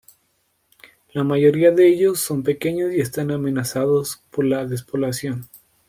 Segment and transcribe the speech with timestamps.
[1.13, 5.47] La mayoría de ellos son pequeños y están amenazados por la despoblación.